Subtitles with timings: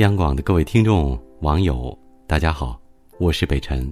[0.00, 1.94] 央广的各位听众、网友，
[2.26, 2.80] 大家好，
[3.18, 3.86] 我是北辰。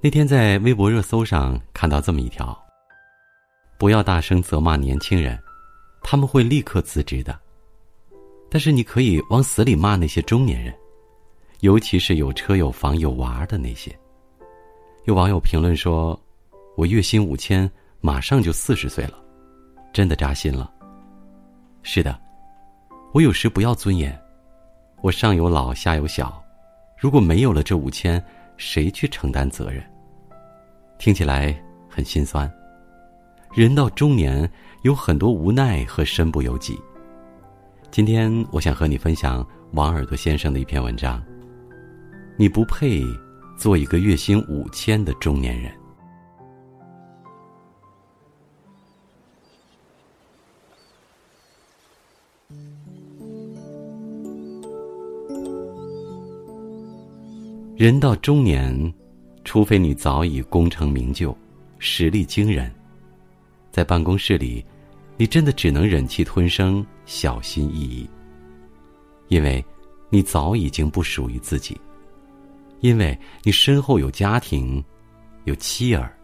[0.00, 2.58] 那天在微博热搜上看到这么一条：
[3.76, 5.38] 不要大声责骂年轻人，
[6.02, 7.38] 他们会立刻辞职的。
[8.48, 10.74] 但是你可以往死里骂那些中年人，
[11.60, 13.94] 尤其是有车有房有娃的那些。
[15.04, 16.18] 有网友评论说
[16.74, 19.22] ：“我月薪五千，马上就四十岁了，
[19.92, 20.72] 真的扎心了。”
[21.84, 22.18] 是的，
[23.12, 24.18] 我有时不要尊严。
[25.02, 26.42] 我上有老下有小，
[26.96, 28.22] 如果没有了这五千，
[28.56, 29.84] 谁去承担责任？
[30.98, 31.54] 听起来
[31.88, 32.50] 很心酸。
[33.52, 34.50] 人到中年，
[34.82, 36.80] 有很多无奈和身不由己。
[37.90, 41.22] 今天我想和你分享王耳朵先生的一篇文章。
[42.38, 43.02] 你不配
[43.58, 45.70] 做一个月薪五千的中年人。
[57.82, 58.94] 人到中年，
[59.42, 61.36] 除非你早已功成名就、
[61.80, 62.72] 实力惊人，
[63.72, 64.64] 在办公室里，
[65.16, 68.08] 你真的只能忍气吞声、小心翼翼。
[69.26, 69.64] 因为，
[70.10, 71.74] 你早已经不属于自己；
[72.82, 74.80] 因为你身后有家庭，
[75.42, 76.16] 有妻儿，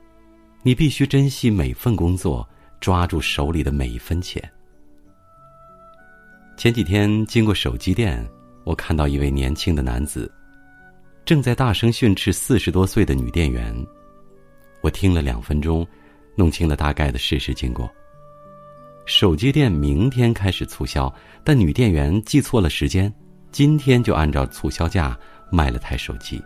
[0.63, 2.49] 你必须珍惜每份工作，
[2.79, 4.41] 抓住手里的每一分钱。
[6.57, 8.25] 前几天经过手机店，
[8.63, 10.33] 我看到一位年轻的男子。
[11.29, 13.87] 正在大声训斥四十多岁的女店员，
[14.81, 15.87] 我听了两分钟，
[16.35, 17.87] 弄清了大概的事实经过。
[19.05, 23.13] 手机店明天开始促销，但女店员记错了时间，
[23.53, 25.15] 今天就按照促销价
[25.53, 26.43] 卖了台手机。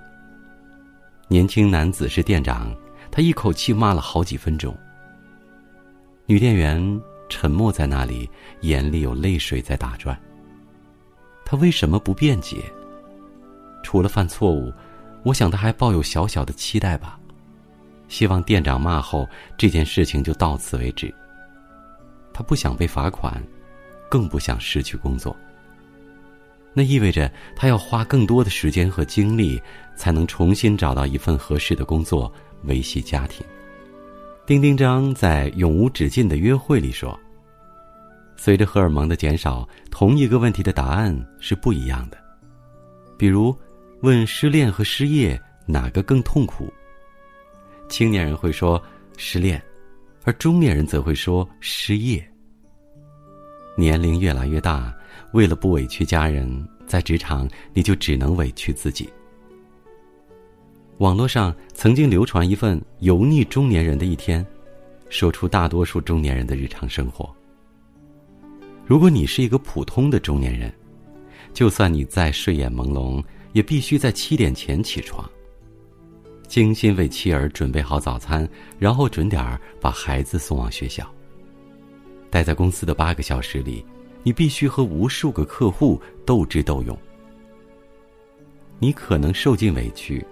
[1.28, 2.74] 年轻男子是店长，
[3.08, 4.77] 他一口气骂了好几分钟。
[6.27, 8.28] 女店员沉默在那里，
[8.62, 10.20] 眼里有泪水在打转。
[11.45, 12.64] 他为什么不辩解？
[13.83, 14.73] 除了犯错误，
[15.25, 17.19] 我想他还抱有小小的期待吧，
[18.09, 21.13] 希望店长骂后这件事情就到此为止。
[22.33, 23.43] 他不想被罚款，
[24.11, 25.37] 更不想失去工作。
[26.73, 29.61] 那意味着他要花更多的时间和精力，
[29.95, 32.33] 才能重新找到一份合适的工作，
[32.64, 33.45] 维系家庭。
[34.47, 37.19] 丁丁章在《永无止境的约会》里说
[38.37, 42.17] ：“随着荷尔蒙的减少，同一个问题的答案是不一样的，
[43.17, 43.57] 比如。”
[44.02, 46.73] 问失恋和失业哪个更痛苦？
[47.89, 48.83] 青年人会说
[49.17, 49.63] 失恋，
[50.24, 52.20] 而中年人则会说失业。
[53.77, 54.92] 年龄越来越大，
[55.33, 59.08] 为了不委屈家人，在职场你就只能委屈自己。
[60.98, 64.45] 网络上曾经流传一份油腻中年人的一天，
[65.11, 67.33] 说出大多数中年人的日常生活。
[68.84, 70.74] 如果你是一个普通的中年人，
[71.55, 73.23] 就算你再睡眼朦胧。
[73.52, 75.29] 也必须在七点前起床，
[76.46, 78.48] 精心为妻儿准备好早餐，
[78.79, 81.07] 然后准点儿把孩子送往学校。
[82.30, 83.85] 待在公司的八个小时里，
[84.23, 86.98] 你必须和无数个客户斗智斗勇。
[88.79, 90.24] 你可能受尽委屈，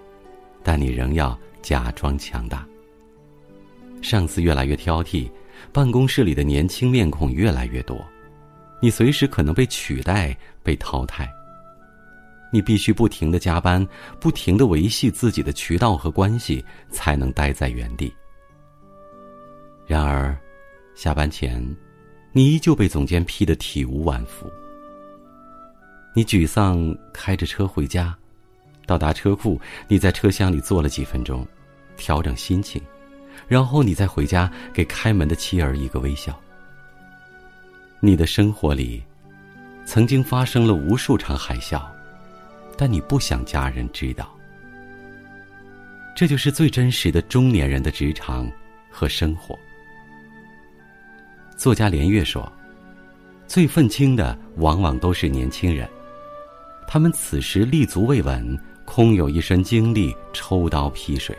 [0.63, 2.67] 但你仍要假装强大。
[4.01, 5.29] 上司越来越挑剔，
[5.71, 8.03] 办公室里的年轻面孔越来越多，
[8.81, 11.31] 你随时可能被取代、被淘汰。
[12.51, 13.87] 你必须不停的加班，
[14.19, 18.13] 不停的维系自己的渠道和关系，才能待在原地。
[19.87, 20.37] 然而，
[20.93, 21.65] 下班前，
[22.33, 24.51] 你依旧被总监批得体无完肤。
[26.13, 28.13] 你沮丧，开着车回家，
[28.85, 31.47] 到达车库，你在车厢里坐了几分钟，
[31.95, 32.81] 调整心情，
[33.47, 36.37] 然后你再回家，给开门的妻儿一个微笑。
[38.01, 39.01] 你的生活里，
[39.85, 41.81] 曾经发生了无数场海啸。
[42.81, 44.35] 但你不想家人知道，
[46.15, 48.51] 这就是最真实的中年人的职场
[48.89, 49.55] 和生活。
[51.55, 52.51] 作家连岳说
[53.45, 55.87] ：“最愤青的往往都是年轻人，
[56.87, 61.37] 他们此时立足未稳，空有一身精力抽刀劈水。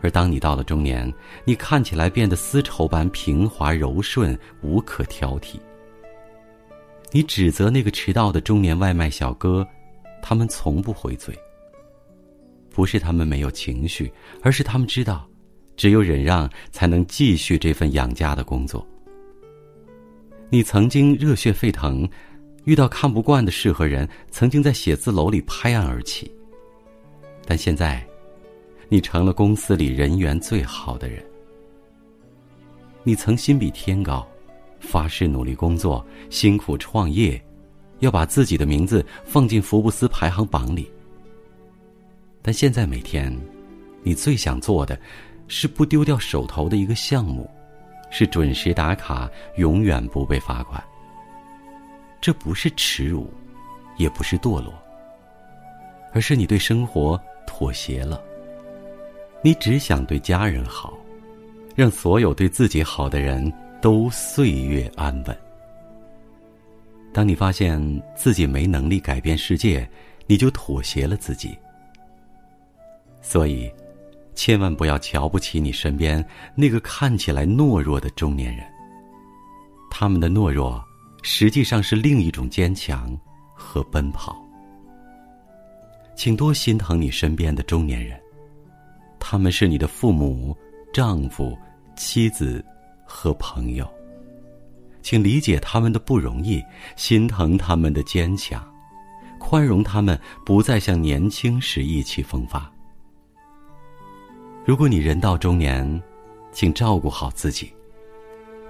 [0.00, 1.12] 而当你到了中年，
[1.44, 5.60] 你看起来变得丝绸般平滑柔顺，无可挑剔。
[7.10, 9.68] 你指责那个迟到的中年外卖小哥。”
[10.22, 11.36] 他们从不回嘴。
[12.70, 14.10] 不是他们没有情绪，
[14.40, 15.28] 而是他们知道，
[15.76, 18.86] 只有忍让才能继续这份养家的工作。
[20.48, 22.08] 你曾经热血沸腾，
[22.64, 26.32] 遇到看不惯的事和人，曾经在写字楼里拍案而起。
[27.44, 28.06] 但现在，
[28.88, 31.22] 你成了公司里人缘最好的人。
[33.02, 34.26] 你曾心比天高，
[34.78, 37.42] 发誓努力工作，辛苦创业。
[38.02, 40.90] 要把自己的名字放进福布斯排行榜里。
[42.42, 43.32] 但现在每天，
[44.02, 44.98] 你最想做的，
[45.46, 47.48] 是不丢掉手头的一个项目，
[48.10, 50.82] 是准时打卡，永远不被罚款。
[52.20, 53.32] 这不是耻辱，
[53.96, 54.74] 也不是堕落，
[56.12, 58.20] 而是你对生活妥协了。
[59.42, 60.92] 你只想对家人好，
[61.76, 65.36] 让所有对自己好的人都岁月安稳。
[67.12, 69.88] 当你发现自己没能力改变世界，
[70.26, 71.56] 你就妥协了自己。
[73.20, 73.70] 所以，
[74.34, 76.24] 千万不要瞧不起你身边
[76.54, 78.64] 那个看起来懦弱的中年人。
[79.90, 80.82] 他们的懦弱。
[81.24, 83.16] 实际上是另一种坚强
[83.54, 84.36] 和奔跑。
[86.16, 88.20] 请多心疼你身边的中年人，
[89.20, 90.52] 他们是你的父母、
[90.92, 91.56] 丈夫、
[91.94, 92.60] 妻子
[93.04, 93.88] 和朋友。
[95.02, 96.62] 请理解他们的不容易，
[96.96, 98.64] 心疼他们的坚强，
[99.38, 102.70] 宽容他们不再像年轻时意气风发。
[104.64, 106.02] 如果你人到中年，
[106.52, 107.72] 请照顾好自己。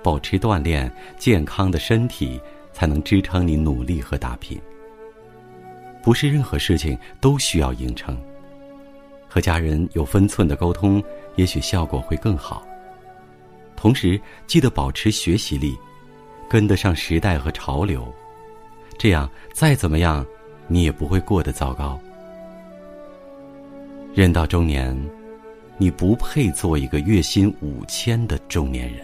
[0.02, 2.40] 保持锻炼，健康的身体
[2.72, 4.60] 才能支撑你努力和打拼。
[6.02, 8.20] 不是任何事情都需要硬撑，
[9.28, 11.00] 和家人有分寸的沟通，
[11.36, 12.66] 也许效果会更好。
[13.76, 15.78] 同时，记得保持学习力，
[16.52, 18.12] 跟得上时代和潮流，
[18.98, 20.22] 这样再怎么样，
[20.66, 21.98] 你也不会过得糟糕。
[24.12, 24.94] 人到中年，
[25.78, 29.02] 你不配做一个月薪五千的中年人。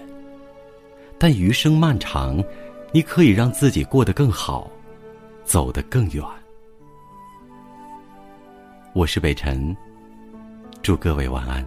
[1.19, 2.45] 但余生漫长，
[2.93, 4.71] 你可以让自己过得更好，
[5.43, 6.23] 走得更远。
[8.93, 9.75] 我是北辰，
[10.83, 11.67] 祝各位晚安。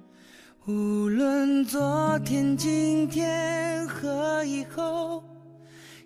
[0.67, 5.23] 无论昨天、今天和以后，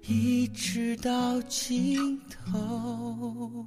[0.08, 3.66] 一直到尽头。